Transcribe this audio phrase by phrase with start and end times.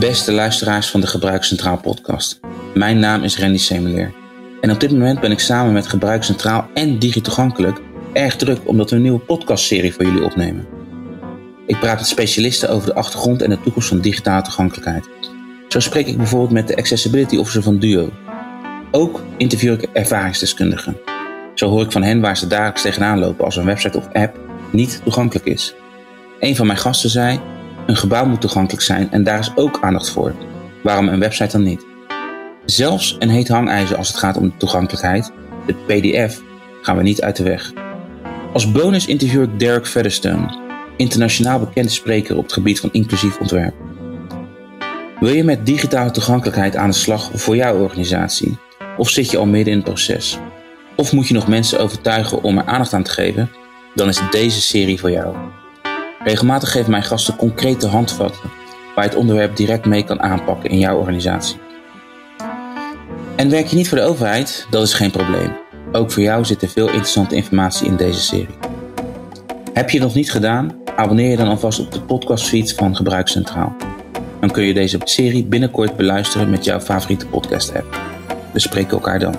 [0.00, 2.40] Beste luisteraars van de Gebruikscentraal podcast.
[2.74, 4.14] Mijn naam is Randy Semeleer.
[4.60, 7.80] En op dit moment ben ik samen met Gebruikscentraal en DigiToegankelijk
[8.12, 10.66] erg druk omdat we een nieuwe podcastserie voor jullie opnemen.
[11.66, 15.08] Ik praat met specialisten over de achtergrond en de toekomst van digitale toegankelijkheid.
[15.68, 18.10] Zo spreek ik bijvoorbeeld met de Accessibility Officer van Duo.
[18.90, 20.96] Ook interview ik ervaringsdeskundigen.
[21.54, 24.38] Zo hoor ik van hen waar ze dagelijks tegenaan lopen als een website of app
[24.70, 25.74] niet toegankelijk is.
[26.40, 27.40] Een van mijn gasten zei:
[27.86, 30.34] Een gebouw moet toegankelijk zijn en daar is ook aandacht voor.
[30.82, 31.86] Waarom een website dan niet?
[32.64, 35.32] Zelfs een heet hangijzer als het gaat om de toegankelijkheid,
[35.66, 36.42] de PDF,
[36.82, 37.72] gaan we niet uit de weg.
[38.52, 40.58] Als bonus interview ik Derek Featherstone,
[40.96, 43.74] internationaal bekende spreker op het gebied van inclusief ontwerp.
[45.20, 48.58] Wil je met digitale toegankelijkheid aan de slag voor jouw organisatie?
[48.96, 50.38] Of zit je al midden in het proces?
[50.96, 53.50] Of moet je nog mensen overtuigen om er aandacht aan te geven?
[53.94, 55.36] Dan is deze serie voor jou.
[56.26, 58.50] Regelmatig geven mijn gasten concrete handvatten
[58.94, 61.56] waar je het onderwerp direct mee kan aanpakken in jouw organisatie.
[63.36, 64.66] En werk je niet voor de overheid?
[64.70, 65.52] Dat is geen probleem.
[65.92, 68.54] Ook voor jou zit er veel interessante informatie in deze serie.
[69.72, 70.72] Heb je het nog niet gedaan?
[70.96, 73.76] Abonneer je dan alvast op de podcastfeed van Gebruikscentraal.
[74.40, 78.00] Dan kun je deze serie binnenkort beluisteren met jouw favoriete podcast app.
[78.52, 79.34] We spreken elkaar dan.